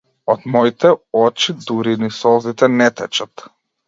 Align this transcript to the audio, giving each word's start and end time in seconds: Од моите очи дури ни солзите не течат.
Од 0.33 0.45
моите 0.53 0.89
очи 1.19 1.53
дури 1.65 1.93
ни 2.05 2.09
солзите 2.21 2.71
не 2.79 2.89
течат. 3.03 3.45